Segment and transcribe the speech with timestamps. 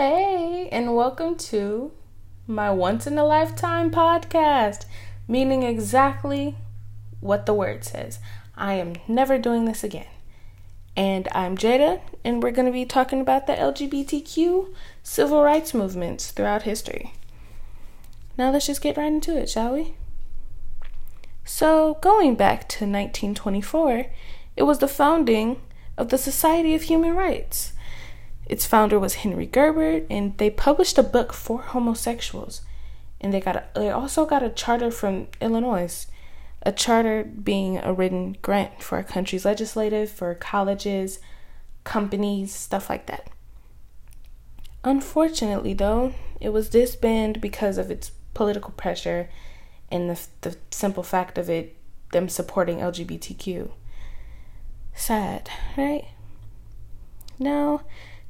[0.00, 1.90] Hey, and welcome to
[2.46, 4.84] my once in a lifetime podcast,
[5.26, 6.56] meaning exactly
[7.18, 8.20] what the word says.
[8.56, 10.06] I am never doing this again.
[10.96, 14.72] And I'm Jada, and we're going to be talking about the LGBTQ
[15.02, 17.12] civil rights movements throughout history.
[18.38, 19.94] Now let's just get right into it, shall we?
[21.44, 24.06] So, going back to 1924,
[24.56, 25.60] it was the founding
[25.96, 27.72] of the Society of Human Rights
[28.48, 32.62] its founder was Henry Gerbert, and they published a book for homosexuals.
[33.20, 36.06] And they got a, they also got a charter from Illinois,
[36.62, 41.18] a charter being a written grant for a country's legislative, for colleges,
[41.84, 43.28] companies, stuff like that.
[44.84, 49.28] Unfortunately, though, it was disbanded because of its political pressure
[49.90, 51.74] and the, the simple fact of it
[52.12, 53.70] them supporting LGBTQ.
[54.94, 56.06] Sad, right?
[57.38, 57.82] Now,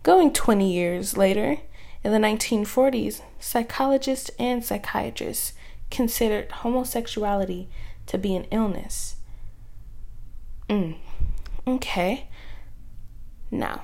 [0.08, 1.58] Going 20 years later,
[2.02, 5.52] in the 1940s, psychologists and psychiatrists
[5.90, 7.68] considered homosexuality
[8.06, 9.16] to be an illness.
[10.70, 10.96] Mm,
[11.66, 12.26] okay.
[13.50, 13.82] Now,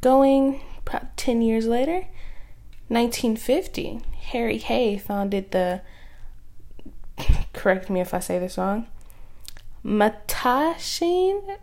[0.00, 0.62] going
[1.18, 2.06] 10 years later,
[2.88, 4.00] 1950,
[4.32, 5.82] Harry Hay founded the,
[7.52, 8.86] correct me if I say this wrong,
[9.84, 11.58] Mattachine,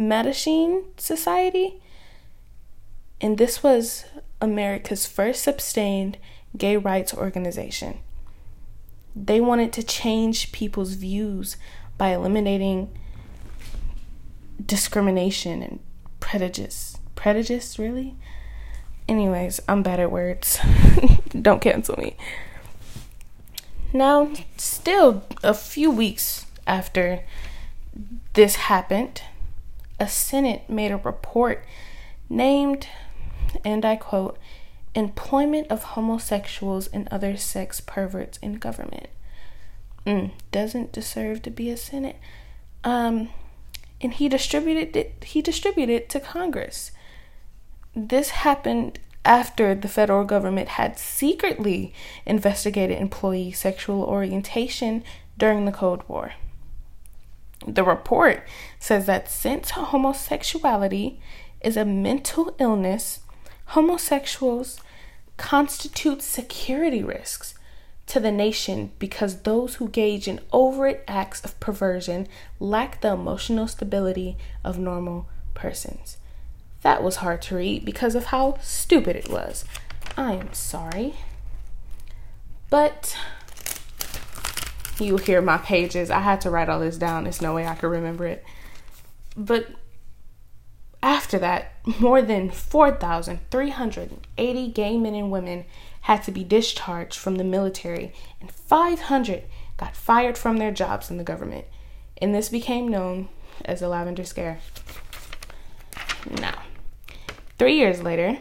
[0.00, 1.82] Mattachine Society
[3.20, 4.04] and this was
[4.40, 6.18] America's first sustained
[6.56, 7.98] gay rights organization.
[9.14, 11.56] They wanted to change people's views
[11.98, 12.96] by eliminating
[14.64, 15.80] discrimination and
[16.20, 16.98] prejudice.
[17.14, 18.16] Prejudice, really?
[19.08, 20.58] Anyways, I'm bad at words.
[21.42, 22.16] Don't cancel me.
[23.92, 27.24] Now, still a few weeks after
[28.34, 29.22] this happened,
[29.98, 31.64] a Senate made a report
[32.28, 32.86] named
[33.64, 34.38] and I quote,
[34.94, 39.08] employment of homosexuals and other sex perverts in government.
[40.06, 42.16] Mm, doesn't deserve to be a Senate.
[42.82, 43.28] Um,
[44.00, 45.24] and he distributed it.
[45.24, 46.90] He distributed it to Congress.
[47.94, 51.92] This happened after the federal government had secretly
[52.24, 55.04] investigated employee sexual orientation
[55.36, 56.32] during the Cold War.
[57.66, 58.46] The report
[58.78, 61.20] says that since homosexuality
[61.60, 63.20] is a mental illness
[63.70, 64.80] homosexuals
[65.36, 67.54] constitute security risks
[68.06, 72.26] to the nation because those who gauge in overt acts of perversion
[72.58, 76.16] lack the emotional stability of normal persons.
[76.82, 79.64] That was hard to read because of how stupid it was.
[80.16, 81.14] I am sorry.
[82.70, 83.16] But
[84.98, 86.10] you hear my pages.
[86.10, 87.22] I had to write all this down.
[87.22, 88.44] There's no way I could remember it.
[89.36, 89.68] But
[91.02, 95.64] after that, more than 4,380 gay men and women
[96.02, 99.44] had to be discharged from the military, and 500
[99.76, 101.64] got fired from their jobs in the government.
[102.18, 103.28] And this became known
[103.64, 104.58] as the Lavender Scare.
[106.38, 106.62] Now,
[107.58, 108.38] three years later,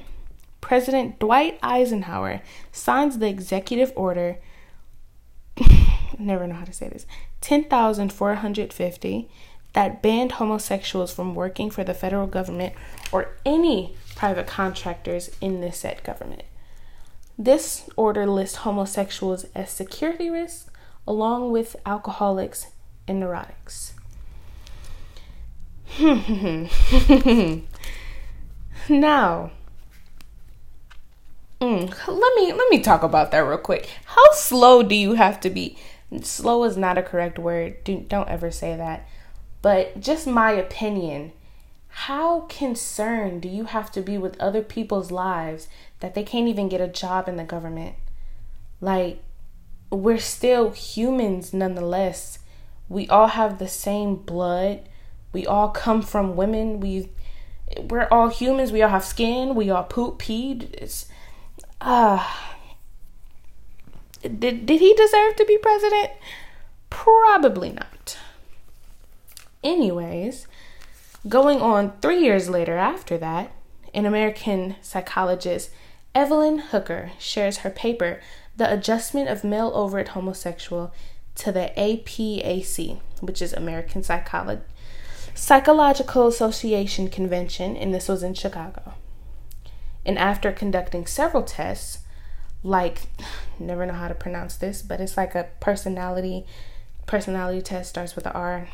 [0.60, 2.42] President Dwight Eisenhower
[2.72, 4.40] signs the executive order.
[6.20, 7.06] never know how to say this.
[7.42, 9.30] 10,450
[9.74, 12.74] that banned homosexuals from working for the federal government
[13.12, 16.44] or any private contractors in the said government.
[17.38, 20.70] This order lists homosexuals as security risks
[21.08, 22.68] along with alcoholics
[23.08, 23.94] and neurotics.
[28.90, 29.52] now,
[31.62, 33.90] mm, let me let me talk about that real quick.
[34.06, 35.78] How slow do you have to be?
[36.22, 37.84] Slow is not a correct word.
[37.84, 39.08] Do, don't ever say that.
[39.62, 41.34] But just my opinion,
[41.90, 45.68] how concerned do you have to be with other people's lives
[46.00, 47.96] that they can't even get a job in the government?
[48.80, 49.22] Like,
[49.90, 52.40] we're still humans nonetheless.
[52.88, 54.88] We all have the same blood.
[55.34, 56.80] We all come from women.
[56.80, 57.10] We
[57.78, 58.72] we're all humans.
[58.72, 59.56] We all have skin.
[59.56, 60.74] We all poop, peed.
[60.74, 61.08] It's
[61.82, 62.56] ah.
[64.24, 66.12] Uh, did did he deserve to be president?
[66.90, 68.18] Probably not.
[69.64, 70.48] Anyways,
[71.28, 73.52] going on three years later after that,
[73.94, 75.72] an American psychologist,
[76.16, 78.22] Evelyn Hooker, shares her paper,
[78.56, 80.94] The Adjustment of Male Overt Homosexual,
[81.36, 84.62] to the APAC, which is American Psycholo-
[85.34, 88.94] Psychological Association Convention, and this was in Chicago.
[90.06, 92.00] And after conducting several tests,
[92.64, 93.04] like
[93.60, 96.46] never know how to pronounce this, but it's like a personality
[97.06, 98.68] personality test starts with R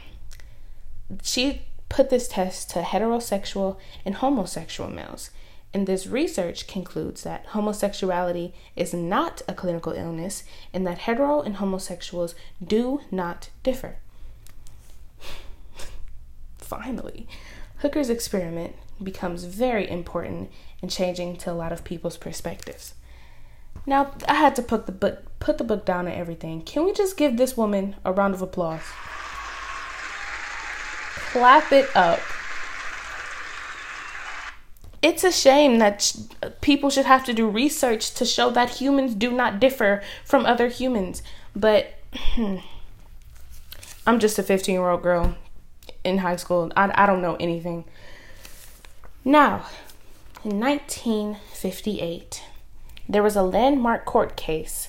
[1.24, 5.30] she put this test to heterosexual and homosexual males,
[5.74, 10.44] And this research concludes that homosexuality is not a clinical illness
[10.74, 12.34] and that hetero and homosexuals
[12.66, 13.98] do not differ.
[16.58, 17.28] Finally,
[17.78, 20.50] Hooker's experiment becomes very important
[20.82, 22.94] in changing to a lot of people's perspectives.
[23.86, 26.62] Now, I had to put the book put the book down and everything.
[26.62, 28.82] Can we just give this woman a round of applause?
[31.36, 32.22] Clap it up.
[35.02, 36.16] It's a shame that sh-
[36.62, 40.70] people should have to do research to show that humans do not differ from other
[40.70, 41.22] humans.
[41.54, 41.96] But
[44.08, 45.36] I'm just a 15 year old girl
[46.06, 46.72] in high school.
[46.78, 47.84] I, I don't know anything.
[49.26, 49.66] Now,
[50.46, 52.44] in 1958,
[53.10, 54.88] there was a landmark court case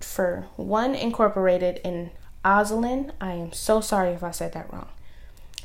[0.00, 2.10] for one incorporated in
[2.44, 3.12] Oslin.
[3.20, 4.88] I am so sorry if I said that wrong.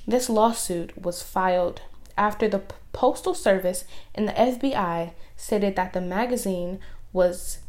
[0.08, 1.82] This lawsuit was filed
[2.18, 2.62] after the
[2.92, 6.80] Postal Service and the FBI stated that the magazine
[7.12, 7.60] was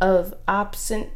[0.00, 1.10] of obscene,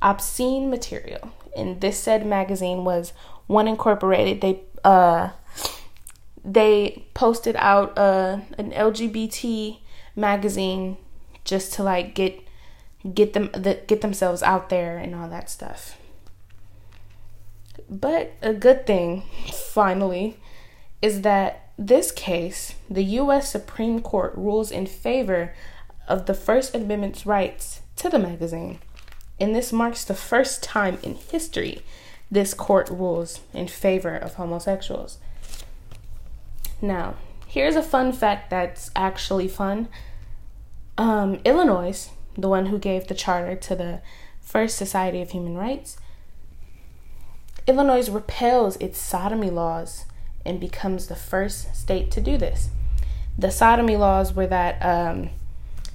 [0.00, 1.32] obscene material.
[1.56, 3.12] And this said magazine was
[3.46, 4.40] one incorporated.
[4.40, 5.30] They uh
[6.44, 9.78] they posted out uh, an LGBT
[10.16, 10.96] magazine
[11.44, 12.40] just to like get
[13.14, 15.96] get them the, get themselves out there and all that stuff.
[17.88, 19.22] But a good thing,
[19.72, 20.36] finally,
[21.00, 23.50] is that this case, the U.S.
[23.50, 25.54] Supreme Court rules in favor
[26.06, 28.80] of the First Amendment's rights to the magazine.
[29.38, 31.82] And this marks the first time in history
[32.30, 35.18] this court rules in favor of homosexuals.
[36.80, 37.14] Now,
[37.46, 39.88] here's a fun fact that's actually fun.
[40.96, 44.00] Um, Illinois, the one who gave the charter to the
[44.40, 45.96] First Society of Human Rights,
[47.70, 50.04] Illinois repeals its sodomy laws
[50.44, 52.70] and becomes the first state to do this.
[53.38, 55.30] The sodomy laws were that um,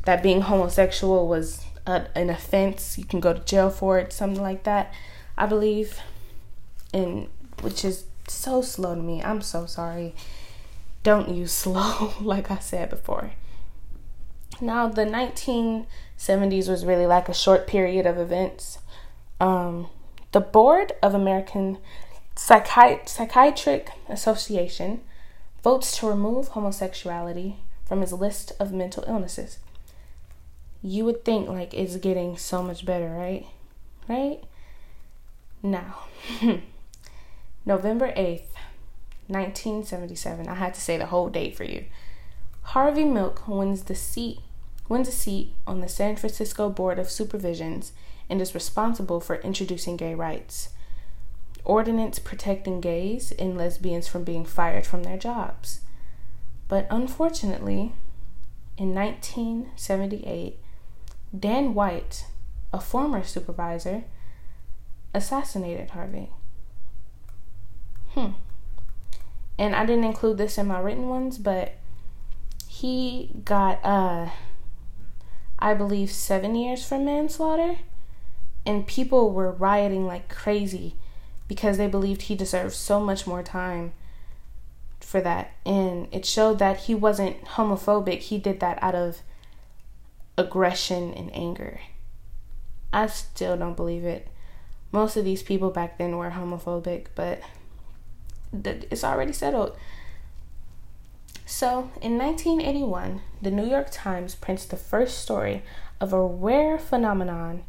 [0.06, 2.98] that being homosexual was a, an offense.
[2.98, 4.94] You can go to jail for it, something like that,
[5.38, 6.00] I believe,
[6.94, 7.28] and
[7.62, 9.22] which is so slow to me.
[9.22, 10.16] I'm so sorry
[11.06, 13.32] don't use slow, like I said before.
[14.60, 18.80] Now, the 1970s was really like a short period of events.
[19.40, 19.88] Um,
[20.36, 21.78] the Board of American
[22.36, 25.00] Psychi- Psychiatric Association
[25.64, 27.56] votes to remove homosexuality
[27.86, 29.60] from its list of mental illnesses.
[30.82, 33.46] You would think like it's getting so much better, right?
[34.10, 34.44] Right?
[35.64, 36.00] Now,
[37.66, 38.52] November 8th,
[39.28, 40.50] 1977.
[40.50, 41.86] I had to say the whole date for you.
[42.62, 44.40] Harvey Milk wins the seat
[44.90, 47.92] wins a seat on the San Francisco Board of Supervisions
[48.30, 50.70] and is responsible for introducing gay rights.
[51.64, 55.82] Ordinance protecting gays and lesbians from being fired from their jobs.
[56.68, 57.94] But unfortunately,
[58.78, 60.60] in 1978,
[61.38, 62.26] Dan White,
[62.72, 64.04] a former supervisor,
[65.14, 66.30] assassinated Harvey.
[68.10, 68.32] Hmm
[69.58, 71.74] and I didn't include this in my written ones, but
[72.68, 74.30] he got uh
[75.58, 77.78] I believe 7 years for manslaughter
[78.66, 80.96] and people were rioting like crazy
[81.48, 83.94] because they believed he deserved so much more time
[85.00, 85.52] for that.
[85.66, 88.20] And it showed that he wasn't homophobic.
[88.20, 89.20] He did that out of
[90.38, 91.80] aggression and anger.
[92.92, 94.28] I still don't believe it.
[94.92, 97.42] Most of these people back then were homophobic but
[98.64, 99.76] it's already settled.
[101.46, 105.62] So, in 1981, the New York Times prints the first story
[106.02, 107.64] of a rare phenomenon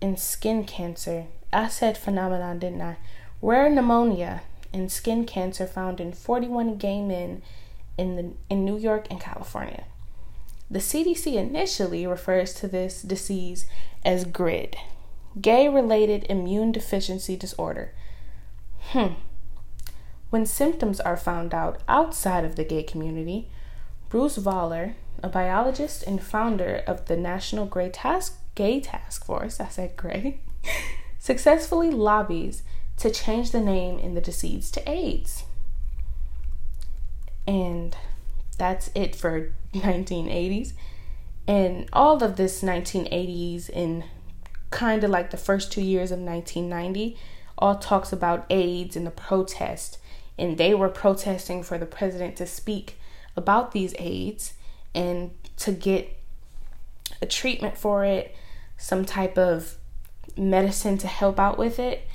[0.00, 1.26] in skin cancer.
[1.52, 2.96] I said phenomenon, didn't I?
[3.42, 7.42] Rare pneumonia and skin cancer found in 41 gay men
[7.96, 9.84] in the in New York and California.
[10.70, 13.66] The CDC initially refers to this disease
[14.04, 14.76] as GRID,
[15.40, 17.92] gay related immune deficiency disorder
[18.90, 19.14] Hmm.
[20.30, 23.50] When symptoms are found out outside of the gay community,
[24.08, 29.68] Bruce Voeller, a biologist and founder of the National Gay Task, gay Task Force, I
[29.68, 30.40] said gray,
[31.20, 32.64] successfully lobbies
[32.96, 35.44] to change the name in the disease to AIDS.
[37.46, 37.96] And
[38.58, 40.72] that's it for 1980s.
[41.46, 44.02] And all of this 1980s and
[44.70, 47.16] kind of like the first two years of 1990
[47.56, 49.98] all talks about AIDS and the protest.
[50.36, 52.98] And they were protesting for the president to speak
[53.36, 54.54] about these AIDS
[54.94, 56.18] and to get
[57.22, 58.34] a treatment for it,
[58.76, 59.76] some type of
[60.36, 62.06] medicine to help out with it.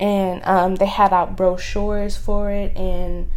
[0.00, 3.30] And um, they had out brochures for it and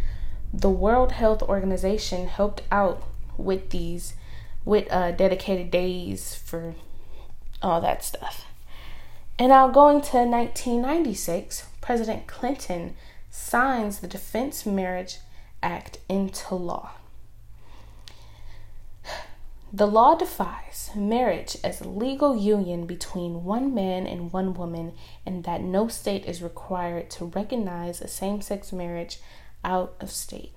[0.53, 3.03] the World Health Organization helped out
[3.37, 4.15] with these,
[4.65, 6.75] with uh, dedicated days for
[7.61, 8.45] all that stuff.
[9.39, 12.95] And now going to 1996, President Clinton
[13.29, 15.17] signs the Defense Marriage
[15.63, 16.91] Act into law.
[19.73, 24.93] The law defines marriage as a legal union between one man and one woman,
[25.25, 29.19] and that no state is required to recognize a same sex marriage
[29.63, 30.51] out of state.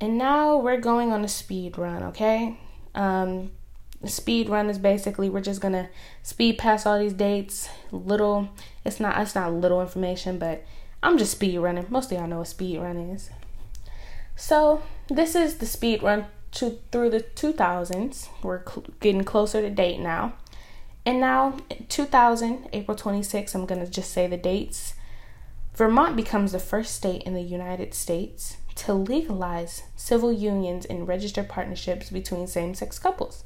[0.00, 2.58] And now we're going on a speed run, okay?
[2.94, 3.52] Um,
[4.04, 5.88] speed run is basically we're just gonna
[6.22, 7.68] speed past all these dates.
[7.92, 8.48] Little,
[8.84, 10.64] it's not it's not little information, but
[11.02, 11.86] I'm just speed running.
[11.90, 13.30] Most of y'all know what speed run is.
[14.40, 18.28] So this is the speed run to through the 2000s.
[18.42, 20.32] We're cl- getting closer to date now.
[21.04, 21.58] And now,
[21.90, 24.94] 2000, April 26, I'm going to just say the dates.
[25.74, 31.44] Vermont becomes the first state in the United States to legalize civil unions and register
[31.44, 33.44] partnerships between same sex couples.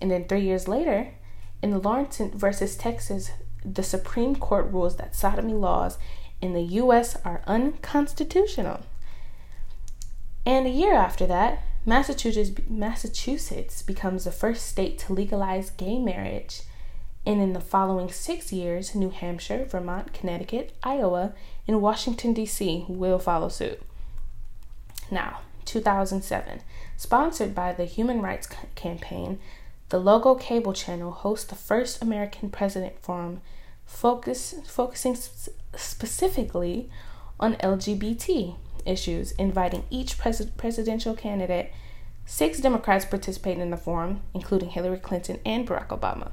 [0.00, 1.14] And then three years later,
[1.62, 3.30] in Lawrence versus Texas,
[3.64, 5.96] the Supreme Court rules that sodomy laws
[6.40, 7.16] in the U.S.
[7.24, 8.80] are unconstitutional.
[10.44, 16.62] And a year after that, Massachusetts, Massachusetts becomes the first state to legalize gay marriage.
[17.24, 21.34] And in the following six years, New Hampshire, Vermont, Connecticut, Iowa,
[21.68, 22.84] and Washington, D.C.
[22.88, 23.80] will follow suit.
[25.10, 26.62] Now, 2007,
[26.96, 29.38] sponsored by the Human Rights Campaign,
[29.90, 33.40] the Logo Cable Channel hosts the first American President Forum
[33.84, 35.16] focus, focusing
[35.76, 36.88] specifically
[37.38, 41.72] on LGBT issues, inviting each pres- presidential candidate.
[42.24, 46.30] Six Democrats participated in the forum, including Hillary Clinton and Barack Obama,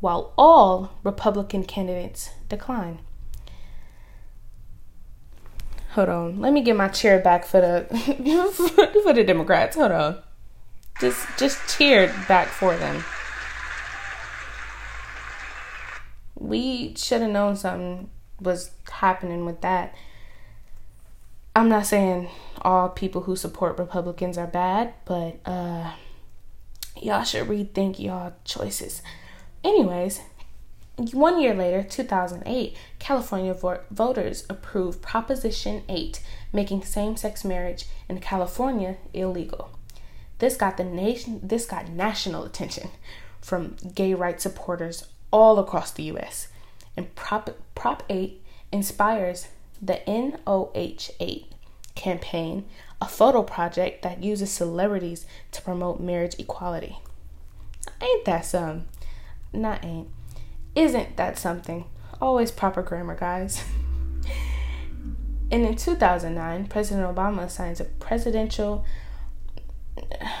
[0.00, 2.98] while all Republican candidates declined.
[5.90, 7.86] Hold on, let me get my chair back for the
[9.04, 9.76] for the Democrats.
[9.76, 10.22] Hold on,
[11.00, 13.04] just just cheered back for them.
[16.34, 18.08] We should have known something
[18.40, 19.94] was happening with that.
[21.54, 22.30] I'm not saying
[22.62, 25.92] all people who support Republicans are bad, but uh,
[27.00, 29.02] y'all should rethink y'all choices.
[29.62, 30.20] Anyways,
[30.96, 38.96] one year later, 2008, California vo- voters approved Proposition 8, making same-sex marriage in California
[39.12, 39.70] illegal.
[40.38, 42.90] This got the nation this got national attention
[43.40, 46.48] from gay rights supporters all across the US.
[46.96, 48.42] And Prop Prop 8
[48.72, 49.48] inspires
[49.82, 51.46] the NOH8
[51.96, 52.64] campaign,
[53.00, 56.98] a photo project that uses celebrities to promote marriage equality.
[58.00, 58.84] Ain't that some?
[59.52, 60.08] Not ain't.
[60.76, 61.84] Isn't that something?
[62.20, 63.64] Always proper grammar, guys.
[65.50, 68.84] and in 2009, President Obama signs a presidential,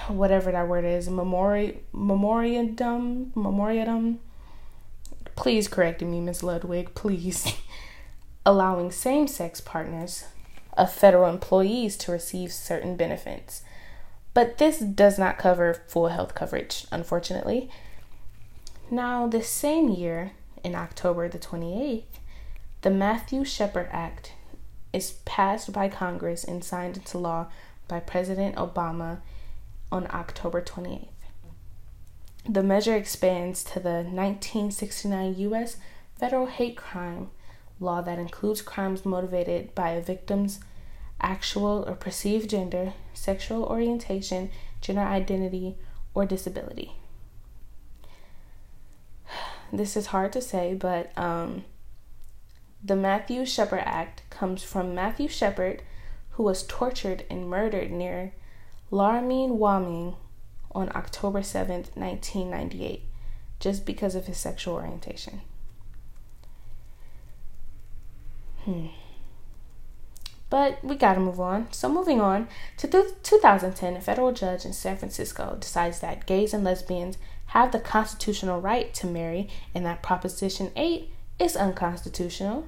[0.06, 4.20] whatever that word is, memori- memorandum, memorandum.
[5.34, 7.52] Please correct me, Miss Ludwig, please.
[8.44, 10.24] allowing same sex partners
[10.74, 13.62] of federal employees to receive certain benefits.
[14.34, 17.70] But this does not cover full health coverage, unfortunately.
[18.90, 20.32] Now, this same year,
[20.64, 22.04] in October the 28th,
[22.82, 24.32] the Matthew Shepard Act
[24.92, 27.48] is passed by Congress and signed into law
[27.88, 29.20] by President Obama
[29.90, 31.08] on October 28th.
[32.48, 35.76] The measure expands to the 1969 U.S.
[36.18, 37.30] federal hate crime
[37.80, 40.60] law that includes crimes motivated by a victim's
[41.20, 44.50] actual or perceived gender, sexual orientation,
[44.80, 45.76] gender identity,
[46.14, 46.92] or disability.
[49.74, 51.64] This is hard to say, but um,
[52.84, 55.82] the Matthew Shepard Act comes from Matthew Shepard,
[56.32, 58.34] who was tortured and murdered near
[58.90, 60.16] Laramie, Wyoming
[60.72, 63.04] on October 7th, 1998,
[63.60, 65.40] just because of his sexual orientation.
[68.64, 68.86] Hmm.
[70.50, 71.72] But we gotta move on.
[71.72, 76.52] So, moving on to th- 2010, a federal judge in San Francisco decides that gays
[76.52, 77.16] and lesbians
[77.46, 82.66] have the constitutional right to marry and that Proposition 8 is unconstitutional.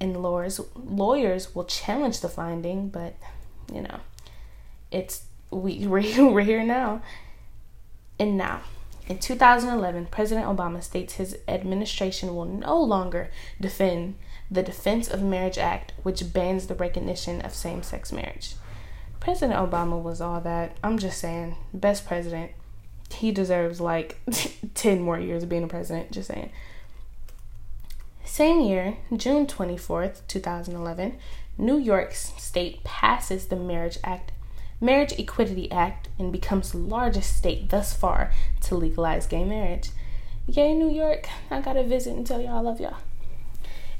[0.00, 3.14] And lawyers, lawyers will challenge the finding, but
[3.72, 4.00] you know,
[4.90, 7.02] it's we, we're, we're here now.
[8.18, 8.62] And now,
[9.08, 13.30] in 2011, President Obama states his administration will no longer
[13.60, 14.16] defend
[14.50, 18.54] the Defense of Marriage Act, which bans the recognition of same sex marriage.
[19.20, 20.76] President Obama was all that.
[20.84, 22.52] I'm just saying, best president.
[23.10, 24.18] He deserves like
[24.74, 26.50] 10 more years of being a president, just saying.
[28.24, 31.16] Same year, June 24th, 2011,
[31.58, 34.32] New York State passes the Marriage Act,
[34.80, 39.90] Marriage Equality Act and becomes the largest state thus far to legalize gay marriage.
[40.46, 41.28] Yay, New York.
[41.50, 42.96] I got to visit and tell y'all I love y'all.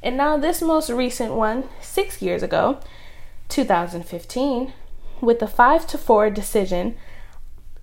[0.03, 2.81] And now this most recent one, 6 years ago,
[3.49, 4.73] 2015,
[5.21, 6.97] with the 5 to 4 decision,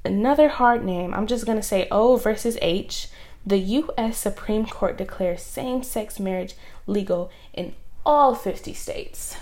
[0.06, 1.14] another hard name.
[1.14, 3.08] I'm just going to say O versus H.
[3.46, 6.56] The US Supreme Court declares same-sex marriage
[6.88, 7.74] legal in
[8.06, 9.36] all 50 states.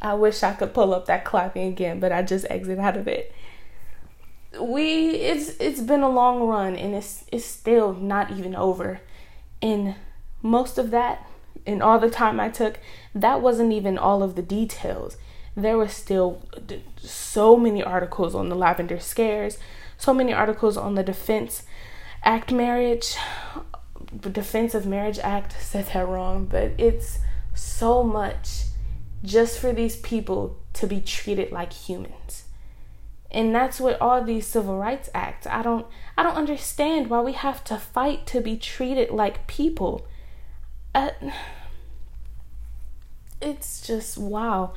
[0.00, 3.08] I wish I could pull up that clapping again, but I just exit out of
[3.08, 3.32] it.
[4.60, 9.00] We it's it's been a long run and it's it's still not even over.
[9.60, 9.96] And
[10.42, 11.26] most of that
[11.66, 12.78] and all the time I took,
[13.14, 15.16] that wasn't even all of the details.
[15.56, 16.42] There was still
[16.98, 19.58] so many articles on the lavender scares,
[19.96, 21.62] so many articles on the Defense
[22.22, 23.16] Act marriage,
[24.20, 27.20] Defense of Marriage Act, said that wrong, but it's
[27.54, 28.64] so much
[29.22, 32.44] just for these people to be treated like humans.
[33.30, 35.46] And that's what all these civil rights acts.
[35.46, 35.86] I don't
[36.16, 40.06] I don't understand why we have to fight to be treated like people.
[40.96, 41.10] Uh,
[43.42, 44.72] it's just wow.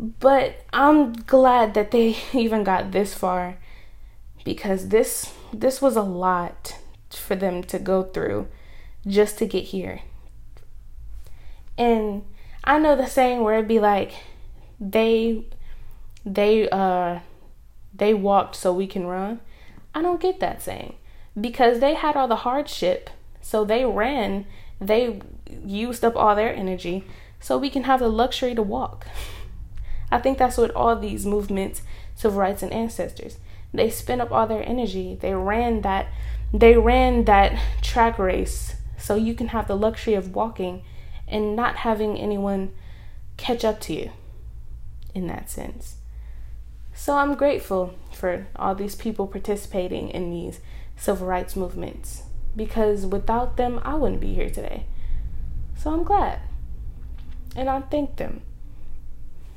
[0.00, 3.58] But I'm glad that they even got this far
[4.44, 6.76] because this this was a lot
[7.10, 8.48] for them to go through
[9.06, 10.00] just to get here.
[11.76, 12.24] And
[12.64, 14.14] I know the saying where it'd be like
[14.80, 15.44] they
[16.26, 17.20] they uh
[17.94, 19.38] they walked so we can run.
[19.94, 20.96] I don't get that saying
[21.40, 23.08] because they had all the hardship,
[23.40, 24.44] so they ran,
[24.80, 25.20] they
[25.64, 27.04] used up all their energy
[27.40, 29.06] so we can have the luxury to walk.
[30.10, 31.82] I think that's what all these movements,
[32.14, 33.38] civil rights and ancestors,
[33.72, 35.18] they spent up all their energy.
[35.20, 36.08] They ran that
[36.52, 40.82] they ran that track race so you can have the luxury of walking
[41.26, 42.72] and not having anyone
[43.36, 44.10] catch up to you
[45.14, 45.96] in that sense.
[46.94, 50.60] So I'm grateful for all these people participating in these
[50.96, 52.22] civil rights movements
[52.56, 54.86] because without them, I wouldn't be here today.
[55.76, 56.40] So I'm glad.
[57.56, 58.42] And I thank them.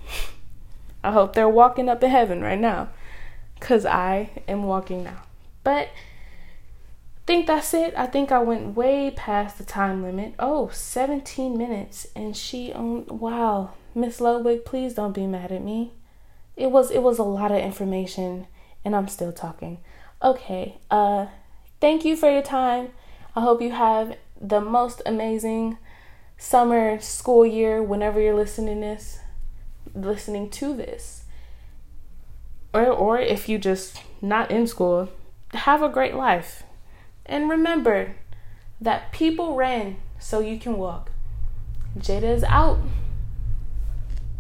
[1.04, 2.90] I hope they're walking up in heaven right now
[3.60, 5.24] because I am walking now.
[5.64, 7.94] But I think that's it.
[7.96, 10.34] I think I went way past the time limit.
[10.40, 12.08] Oh, 17 minutes.
[12.16, 13.72] And she owned, wow.
[13.94, 15.94] Miss Ludwig, please don't be mad at me.
[16.56, 18.48] It was it was a lot of information
[18.86, 19.80] and I'm still talking.
[20.22, 20.78] Okay.
[20.90, 21.28] Uh
[21.82, 22.90] thank you for your time.
[23.36, 25.78] I hope you have the most amazing
[26.38, 29.20] summer school year whenever you're listening this
[29.94, 31.24] listening to this.
[32.74, 35.10] Or or if you just not in school,
[35.54, 36.64] have a great life.
[37.26, 38.16] And remember
[38.80, 41.12] that people ran so you can walk.
[41.98, 42.80] Jada is out.